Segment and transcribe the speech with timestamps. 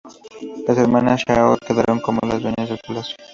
[0.67, 3.15] Las hermanas Zhao quedaron como las dueñas del palacio.